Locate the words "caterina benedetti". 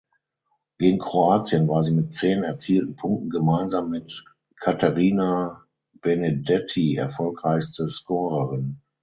4.55-6.95